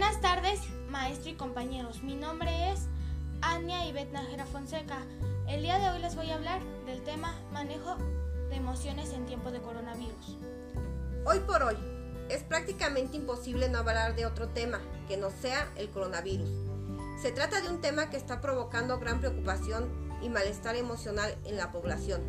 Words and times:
Buenas 0.00 0.22
tardes, 0.22 0.60
maestro 0.88 1.28
y 1.28 1.34
compañeros. 1.34 2.02
Mi 2.02 2.16
nombre 2.16 2.72
es 2.72 2.86
Ania 3.42 3.84
Ivette 3.84 4.12
Najera 4.12 4.46
Fonseca. 4.46 4.96
El 5.46 5.60
día 5.60 5.78
de 5.78 5.90
hoy 5.90 6.00
les 6.00 6.16
voy 6.16 6.30
a 6.30 6.36
hablar 6.36 6.62
del 6.86 7.02
tema 7.02 7.38
manejo 7.52 7.96
de 8.48 8.56
emociones 8.56 9.12
en 9.12 9.26
tiempo 9.26 9.50
de 9.50 9.60
coronavirus. 9.60 10.38
Hoy 11.26 11.40
por 11.40 11.62
hoy, 11.62 11.76
es 12.30 12.42
prácticamente 12.44 13.18
imposible 13.18 13.68
no 13.68 13.80
hablar 13.80 14.16
de 14.16 14.24
otro 14.24 14.48
tema 14.48 14.80
que 15.06 15.18
no 15.18 15.28
sea 15.28 15.70
el 15.76 15.90
coronavirus. 15.90 16.48
Se 17.20 17.30
trata 17.30 17.60
de 17.60 17.68
un 17.68 17.82
tema 17.82 18.08
que 18.08 18.16
está 18.16 18.40
provocando 18.40 18.98
gran 18.98 19.20
preocupación 19.20 19.86
y 20.22 20.30
malestar 20.30 20.76
emocional 20.76 21.36
en 21.44 21.58
la 21.58 21.72
población, 21.72 22.22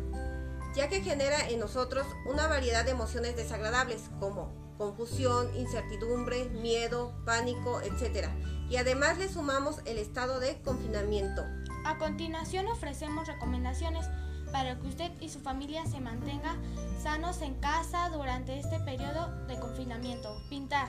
ya 0.76 0.90
que 0.90 1.00
genera 1.00 1.48
en 1.48 1.58
nosotros 1.58 2.06
una 2.26 2.48
variedad 2.48 2.84
de 2.84 2.90
emociones 2.90 3.34
desagradables 3.34 4.10
como 4.20 4.52
confusión, 4.82 5.48
incertidumbre, 5.56 6.46
miedo, 6.46 7.12
pánico, 7.24 7.80
etc. 7.82 8.26
Y 8.68 8.78
además 8.78 9.16
le 9.16 9.28
sumamos 9.28 9.76
el 9.84 9.96
estado 9.96 10.40
de 10.40 10.60
confinamiento. 10.62 11.44
A 11.84 11.98
continuación 11.98 12.66
ofrecemos 12.66 13.28
recomendaciones 13.28 14.06
para 14.50 14.76
que 14.80 14.88
usted 14.88 15.12
y 15.20 15.28
su 15.28 15.38
familia 15.38 15.86
se 15.86 16.00
mantenga 16.00 16.56
sanos 17.00 17.42
en 17.42 17.54
casa 17.54 18.08
durante 18.08 18.58
este 18.58 18.80
periodo 18.80 19.30
de 19.46 19.60
confinamiento. 19.60 20.36
Pintar. 20.50 20.88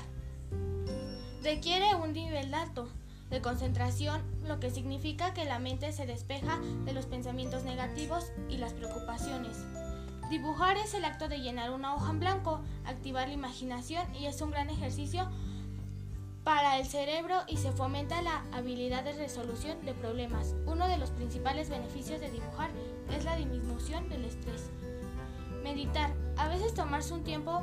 Requiere 1.44 1.94
un 1.94 2.14
nivel 2.14 2.52
alto 2.52 2.90
de 3.30 3.42
concentración, 3.42 4.24
lo 4.48 4.60
que 4.60 4.72
significa 4.72 5.36
que 5.36 5.46
la 5.46 5.60
mente 5.60 5.94
se 5.94 6.08
despeja 6.08 6.60
de 6.86 6.94
los 6.94 7.06
pensamientos 7.06 7.64
negativos 7.64 8.32
y 8.50 8.58
las 8.58 8.74
preocupaciones. 8.74 9.56
Dibujar 10.32 10.78
es 10.78 10.96
el 10.96 11.06
acto 11.06 11.28
de 11.28 11.42
llenar 11.42 11.70
una 11.70 11.94
hoja 11.94 12.10
en 12.10 12.20
blanco, 12.20 12.62
activar 13.14 13.28
la 13.28 13.34
imaginación 13.36 14.16
y 14.16 14.26
es 14.26 14.42
un 14.42 14.50
gran 14.50 14.72
ejercicio 14.72 15.30
para 16.44 16.80
el 16.80 16.86
cerebro 16.88 17.36
y 17.48 17.58
se 17.58 17.72
fomenta 17.72 18.24
la 18.24 18.44
habilidad 18.52 19.04
de 19.04 19.14
resolución 19.14 19.86
de 19.86 19.94
problemas. 19.94 20.56
Uno 20.66 20.88
de 20.88 20.98
los 20.98 21.12
principales 21.12 21.70
beneficios 21.70 22.20
de 22.20 22.32
dibujar 22.32 22.72
es 23.16 23.24
la 23.24 23.36
disminución 23.36 24.10
del 24.10 24.26
estrés. 24.26 24.72
Meditar. 25.62 26.12
A 26.38 26.48
veces 26.48 26.74
tomarse 26.74 27.14
un 27.14 27.24
tiempo 27.24 27.62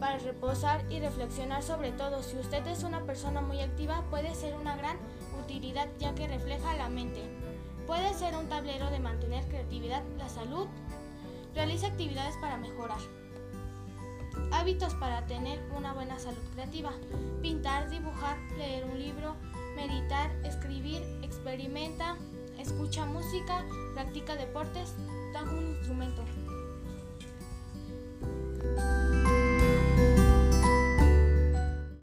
para 0.00 0.18
reposar 0.18 0.84
y 0.90 0.98
reflexionar 0.98 1.62
sobre 1.62 1.92
todo. 1.92 2.24
Si 2.24 2.36
usted 2.36 2.66
es 2.66 2.82
una 2.82 3.04
persona 3.04 3.40
muy 3.40 3.60
activa, 3.60 4.02
puede 4.10 4.34
ser 4.34 4.56
una 4.56 4.76
gran 4.76 4.96
utilidad 5.40 5.86
ya 6.00 6.12
que 6.16 6.26
refleja 6.26 6.74
la 6.74 6.88
mente. 6.88 7.22
Puede 7.86 8.12
ser 8.14 8.34
un 8.34 8.48
tablero 8.48 8.90
de 8.90 8.98
mantener 8.98 9.44
creatividad, 9.44 10.02
la 10.18 10.28
salud, 10.28 10.66
Realiza 11.54 11.88
actividades 11.88 12.36
para 12.36 12.56
mejorar. 12.56 13.00
Hábitos 14.52 14.94
para 14.94 15.26
tener 15.26 15.60
una 15.76 15.92
buena 15.92 16.18
salud 16.18 16.42
creativa. 16.54 16.92
Pintar, 17.42 17.88
dibujar, 17.90 18.38
leer 18.56 18.84
un 18.84 18.98
libro, 18.98 19.36
meditar, 19.76 20.30
escribir, 20.44 21.02
experimenta, 21.22 22.16
escucha 22.58 23.06
música, 23.06 23.64
practica 23.94 24.36
deportes, 24.36 24.94
toca 25.32 25.50
un 25.50 25.76
instrumento. 25.76 26.22